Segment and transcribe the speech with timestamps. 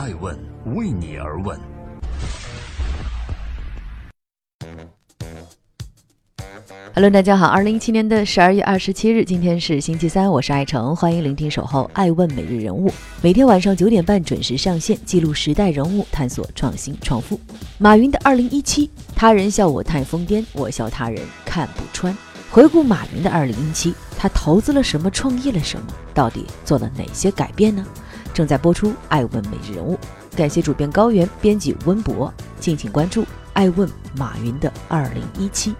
[0.00, 0.34] 爱问
[0.74, 1.60] 为你而问。
[6.94, 12.90] Hello，大家好，二零一七年的十二月二十七日，今天是星期三，我是爱成，欢迎聆听守候爱问每日人物，
[13.20, 17.38] 每天晚上九点半准时上线，记录时代人物，探索创新创富。
[17.76, 22.16] 马云的二零一七，他人笑我太疯癫，我笑他人看不穿。
[22.50, 27.84] 回顾马云的二零一七，他投资了什么，创业了什么，到底做了哪些改变呢？
[28.40, 29.98] 正在播出爱问每日人物，
[30.34, 33.22] 感谢主编高原，编辑温博，敬请关注
[33.52, 33.86] 爱问
[34.16, 35.74] 马云的二零一七。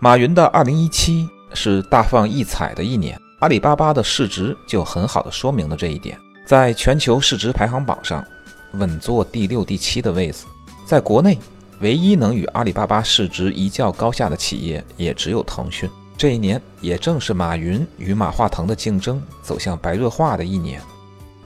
[0.00, 8.26] 马云的二零一七是大放异彩的一年，阿里巴巴的市值就很好的说明了这一点，在全球市值排行榜上
[8.72, 10.46] 稳坐第六、第七的位置。
[10.84, 11.38] 在国内，
[11.78, 15.88] 唯一能与阿里巴巴市值一较高下的企业也只有腾讯。
[16.20, 20.78] 这一年也正是马云与马化腾的竞争走向白热化的一年。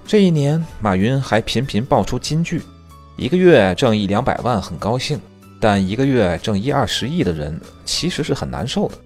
[0.05, 2.61] 这一年，马云还频频爆出金句：
[3.17, 5.17] 一个月挣一两百万很高兴。
[5.61, 8.97] 但一个月挣一二十亿的人其实是很难受的，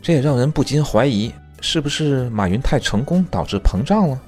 [0.00, 4.20] 这也让人不禁怀疑，是不是马云太成功导致膨胀了？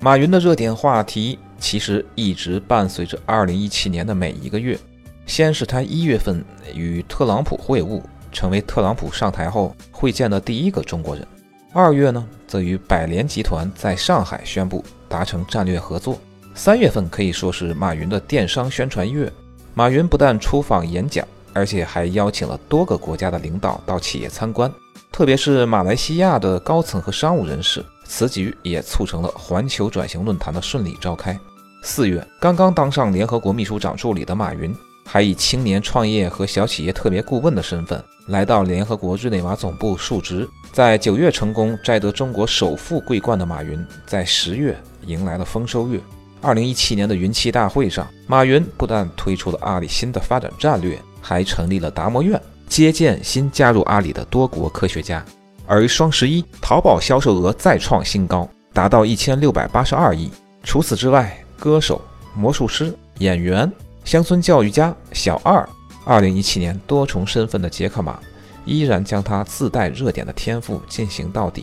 [0.00, 4.78] 马云的热点话题其实一直伴随着二零一七年的每一个月。
[5.26, 6.42] 先是他一月份
[6.74, 8.00] 与特朗普会晤，
[8.38, 11.24] 成为特朗普上台后会见的第一个中国人；
[11.72, 16.14] 二月呢，则与百联集团在上海宣布达成战略合作；
[16.54, 19.28] 三月份可以说是马云的电商宣传月。
[19.74, 24.72] 马云不但出访演讲，而且还邀请了多个国家的领导到企业参观，
[25.10, 27.84] 特别是马来西亚的高层和商务人士。
[28.04, 31.36] 此举也促成了环球转型论坛的顺利召开。
[31.82, 34.72] 四月，刚刚当上联合国秘书长助理的马云，
[35.10, 40.46] 还以青年创业和小企业特别顾问的身份来到联合国日内瓦总部述职。
[40.70, 45.98] 在九月成功摘得中国首富桂冠的马云，在十月迎来了丰收月。
[46.42, 52.38] 二零一七年的云栖大会上，马云不但推出了阿里新的发展战略，还成立了达摩院，
[52.68, 55.24] 接见新加入阿里的多国科学家。
[55.66, 60.30] 而双十一，淘宝销售额再创新高，达到一千六百八十二亿。
[60.62, 61.98] 除此之外，歌手、
[62.34, 63.72] 魔术师、演员、
[64.08, 65.68] 乡村教育家小二，
[66.06, 68.18] 二零一七年多重身份的杰克马，
[68.64, 71.62] 依然将他自带热点的天赋进行到底。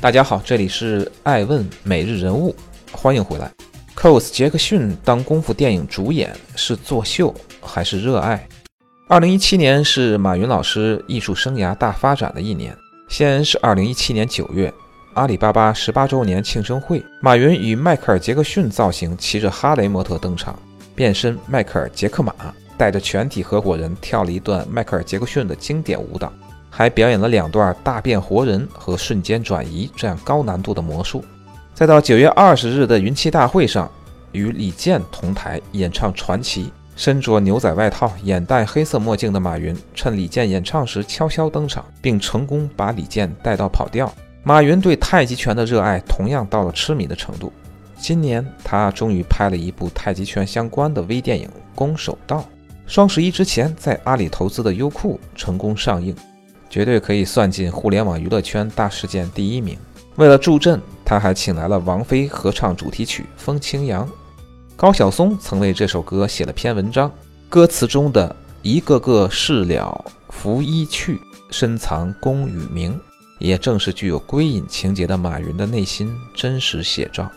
[0.00, 2.56] 大家好，这里是爱问每日人物，
[2.90, 3.52] 欢迎回来。
[3.94, 8.48] cos 杰克逊当功夫电影主演是作秀还是热爱？
[9.10, 12.74] 二零一七年是马云老师艺术生涯大发展的一年。
[13.10, 14.72] 先是二零一七年九月，
[15.14, 20.58] 阿里巴巴十八周年庆生会，马云与迈克尔杰克逊造型骑着哈雷摩托登场，
[20.92, 22.34] 变身迈克尔杰克马，
[22.76, 26.32] 带着全体合伙人跳了一段迈克尔杰克逊的经典舞蹈。
[26.68, 31.24] 还表演了两段大变活人和瞬间转移这样高难度的魔术。
[31.72, 33.88] 再到九月二十日的云栖大会上，
[34.32, 36.64] 与李健同台演唱《传奇》，
[36.96, 44.12] 身着牛仔外套、眼戴黑色墨镜的马云，趁李健演唱时悄悄登场，并成功把李健带到跑调。
[44.46, 47.50] 马云对太极拳的热爱同样到了痴迷的程度。
[47.96, 52.38] 今年他终于拍了一部太极拳相关的微电影《攻守道》，
[52.86, 56.14] 双十一之前在阿里投资的优酷成功上映。
[56.68, 59.78] 绝对可以算进互联网娱乐圈大事件第一名。
[60.16, 64.06] 为了助阵，他还请来了王菲合唱主题曲《风清扬》。
[64.76, 67.10] 高晓松曾为这首歌写了篇文章，
[67.48, 73.00] 歌词中的一个个事了拂衣去，深藏功与名，
[73.44, 77.30] 也正是具有归隐情节的马云的内心真实写照。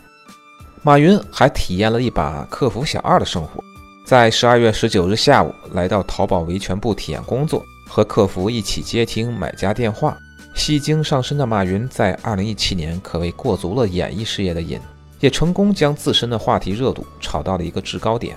[0.82, 3.62] 马云还体验了一把客服小二的生活，
[4.04, 7.64] 在十二月十九日下午来到淘宝维权部体验工作。
[7.90, 10.16] 和客服一起接听买家电话，
[10.54, 14.78] 戏精上身的马云在2017年可谓过足了演艺事业的瘾，
[15.20, 18.36] 也成功将自身的话题热度炒到了一个制高点。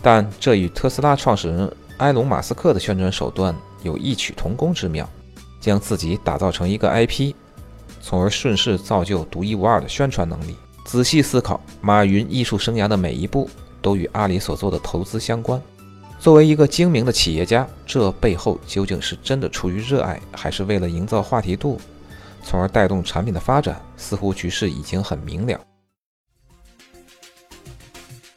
[0.00, 5.06] 但这与特斯拉创始人埃隆·马斯克的宣传手段有异曲同工之妙，
[5.66, 7.34] 将自己打造成一个 IP，
[8.00, 10.54] 从而顺势造就独一无二的宣传能力。
[10.84, 13.50] 仔细思考，马云艺术生涯的每一步
[13.82, 15.60] 都与阿里所做的投资相关。
[16.20, 21.80] 作为一个精明的企业家，这背后究竟是真的出于热爱，还是为了营造话题度，
[22.44, 23.84] 从而带动产品的发展？
[23.96, 25.60] 似乎局势已经很明了。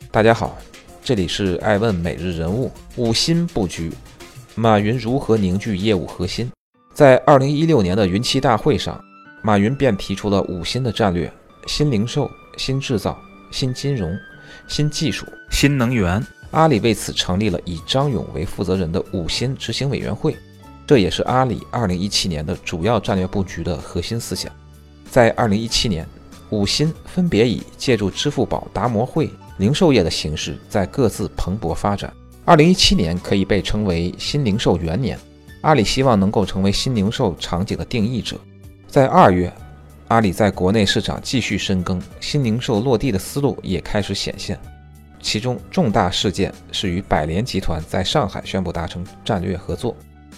[0.09, 0.57] 大家好，
[1.03, 3.93] 这里是爱问每日人物五新布局，
[4.55, 6.51] 马云如何凝聚业务核心？
[6.99, 9.01] 在二零一六年的云栖大会上，
[9.41, 11.31] 马云便提出了五新的战略：
[11.65, 13.17] 新零售、新制造、
[13.51, 14.13] 新金融、
[14.67, 16.21] 新技术、新能源。
[16.51, 20.35] 阿里为此成立了以张勇为负责人的五新执行委员会，
[20.85, 24.51] 这也是阿里二零一七年的主要战略布局的核心思想。
[25.09, 26.05] 在二零一七年，
[26.49, 32.13] 五新分别以借助支付宝、达摩会零售业的形式，在各自蓬勃发展。
[32.43, 35.17] 二零一七年可以被称为新零售元年，
[35.61, 38.39] 阿里希望能够成为新零售场景的定义者。
[38.87, 39.51] 在二月，
[40.07, 44.59] 阿里在国内市场继续深耕，新零售落地的思路也开始显现。
[45.21, 49.95] 其中重大事件是与百联集团在上海宣布达成战略合作。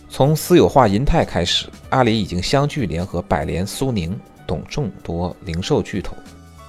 [0.09, 6.17] 从私有化银泰开始，阿里已经相继联合百联、苏宁等众多零售巨头。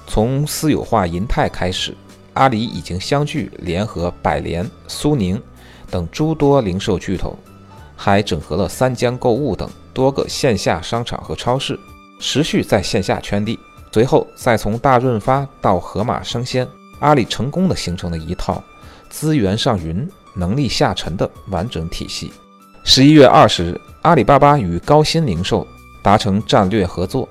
[0.07, 1.97] 从私有化银泰开始，
[2.35, 5.41] 阿里已经相继联合百联、苏宁
[5.91, 7.37] 等诸多零售巨头，
[7.97, 11.79] 还整合了三江购物等多个线下商场和超市，
[12.19, 13.59] 持续在线下圈地。
[13.93, 16.67] 随后再从大润发到盒马生鲜，
[17.01, 18.65] 阿里成功的形成了一套
[19.11, 22.33] 资源上云、能力下沉的完整体系。
[22.85, 25.67] 十一月二十日，阿里巴巴与高鑫零售
[26.03, 27.29] 达成战略合作，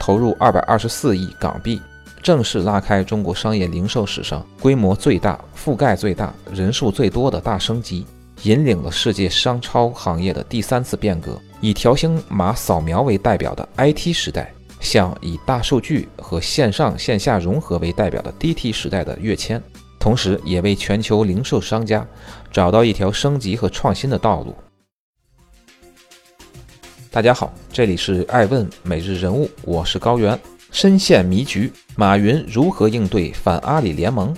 [0.00, 1.80] 投入二百二十四亿港币，
[2.20, 8.04] 正式拉开中国商业零售史上规模最大、覆盖最大、人数最多的大升级，
[8.44, 14.50] 引领了世界商超行业的第三次变革，以条形码扫描为代表的 IT 时代，
[14.80, 19.62] 向以大数据和线上线下融合为代表的 DT 时代的跃迁，
[19.98, 22.06] 同时也为全球零售商家
[22.50, 24.56] 找到一条升级和创新的道路。
[27.10, 30.38] 大家好，这里是爱问每日人物，我是高原。
[30.72, 34.34] 深陷迷局，马云如何应对反阿里联盟？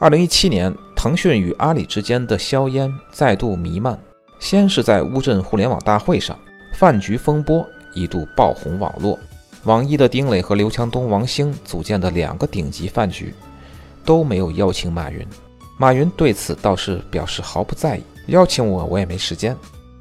[0.00, 3.96] 二零一七年，腾讯与阿里之间的硝烟再度弥漫。
[4.40, 6.36] 先是在乌镇互联网大会上，
[6.74, 7.64] 饭局风波
[7.94, 9.18] 一度爆红网络。
[9.64, 13.34] 网易的丁磊和刘强东、王兴组建的两个顶级饭局
[14.04, 15.26] 都没有邀请马云，
[15.78, 19.56] 马云对此倒是表示毫不在意，邀请我我也没时间。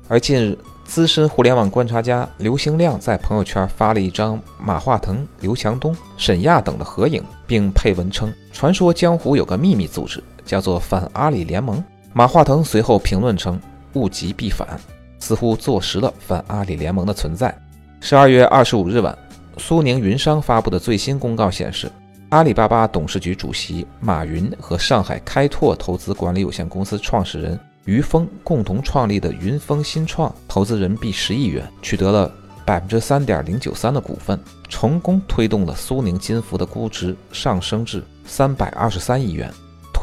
[0.07, 11.83] 而近日，资深互联网观察家刘兴亮在朋友圈发了一张马化腾、刘强东、沈亚等的合影，并配文称：“传说江湖有个秘密组织，叫做反阿里联盟。”
[12.13, 13.59] 马化腾随后评论称
[13.93, 14.79] ：“物极必反”，
[15.19, 17.53] 似乎坐实了反阿里联盟的存在。
[17.99, 19.17] 十二月二十五日晚，
[19.57, 21.91] 苏宁云商发布的最新公告显示，
[22.29, 27.59] 阿里巴巴董事局主席马云和上海开拓投资管理有限公司创始人。
[27.85, 32.31] 于峰共同创立的云峰新创投资人民币十亿元，取得了
[32.65, 39.51] 百分之三点零九三的股份，成功推动了苏宁金服的估值上升至三百二十三亿元。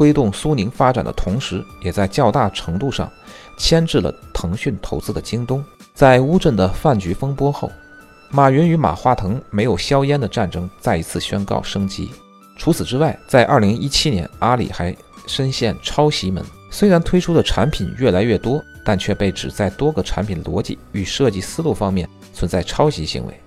[0.02, 3.08] 推动苏宁发展的同时，也在较大程度上
[3.56, 5.64] 牵制了腾讯投资的京东。
[5.94, 7.70] 在乌镇的饭局风波后，
[8.28, 12.10] 马云与马化腾没有硝烟的战争再一次宣告升级。
[12.58, 14.92] 除此之外，在二零一七年，阿里还
[15.28, 16.44] 深陷抄袭门。
[16.68, 23.40] 虽然推出的产品越来越多，但却被指在多个产品逻辑与设计思路方面存在抄袭行为。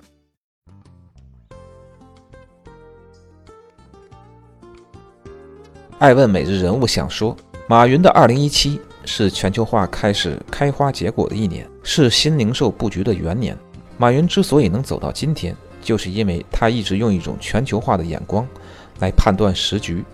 [5.98, 7.34] 爱问每日人物想说，
[7.66, 13.56] 马云的二零一七是全球化开始开花结果的一年，是新零售布局的元年。
[13.96, 18.46] 马云之所以能走到今天，就是因为他一直用一种全球化的眼光
[18.98, 20.04] 来判断时局，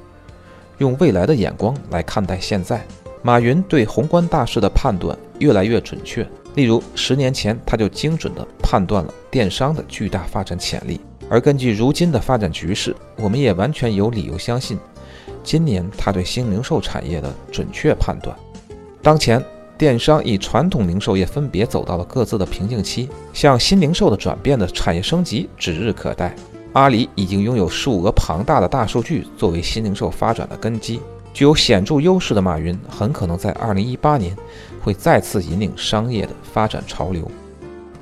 [0.78, 2.86] 用未来的眼光来看待现在。
[3.20, 6.24] 马云对宏观大势的判断越来越准确。
[6.54, 14.78] 例如，十年前他就精准地判断了电商的巨大发展潜力，而根据如今的发展局势，我们也完全有理由相信，
[15.42, 18.36] 今年他对新零售产业的准确判断。
[19.02, 19.44] 当前，
[19.76, 26.34] 电商与传统零售业分别走到了各自的瓶颈期，向新零售的转变的产业升级指日可待。
[26.72, 31.00] 阿里已经拥有数额庞大的大数据作为新零售发展的根基。
[31.34, 34.36] 具有显著优势的马云，很可能在2018年
[34.82, 37.30] 会再次引领商业的发展潮流。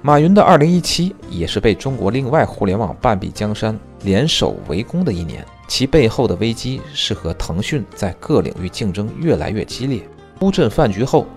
[0.02, 10.02] 马云的2017也是被中国另外互联网半壁江山联手围攻的一年，其背后的危机是和腾讯在各领域竞争越来越激烈。
[10.40, 11.28] 乌镇饭局后，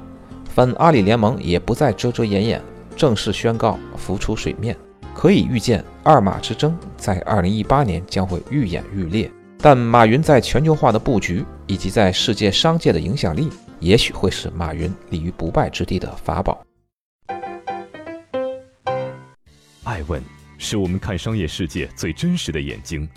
[0.49, 2.59] 反阿里联盟也不再遮遮掩掩，
[2.95, 4.75] 正式宣告浮出水面。
[5.13, 9.29] 可以预见，二马之争在2018年将会愈演愈烈。
[9.59, 13.49] 但马云在全球化的布局以及在世界商界的影响力，
[13.79, 16.65] 也许会是马云立于不败之地的法宝。
[19.83, 20.19] 爱问
[20.57, 23.07] 是我们看商业世界最真实的眼睛。